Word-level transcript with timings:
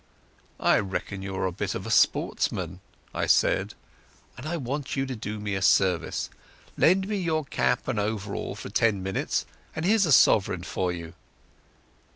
"I 0.59 0.79
reckon 0.79 1.21
you're 1.21 1.45
a 1.45 1.51
bit 1.51 1.75
of 1.75 1.85
a 1.85 1.91
sportsman," 1.91 2.79
I 3.13 3.27
said, 3.27 3.75
"and 4.35 4.47
I 4.47 4.57
want 4.57 4.95
you 4.95 5.05
to 5.05 5.15
do 5.15 5.39
me 5.39 5.53
a 5.53 5.61
service. 5.61 6.31
Lend 6.75 7.07
me 7.07 7.17
your 7.17 7.45
cap 7.45 7.87
and 7.87 7.99
overall 7.99 8.55
for 8.55 8.69
ten 8.69 9.03
minutes, 9.03 9.45
and 9.75 9.85
here's 9.85 10.07
a 10.07 10.11
sovereign 10.11 10.63
for 10.63 10.91
you." 10.91 11.13